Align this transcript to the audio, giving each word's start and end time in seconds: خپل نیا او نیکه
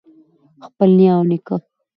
خپل 0.65 0.89
نیا 0.97 1.13
او 1.17 1.23
نیکه 1.29 1.55